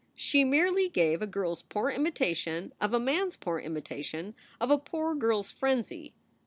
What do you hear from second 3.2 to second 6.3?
s poor imitation of a poor girl s frenzy.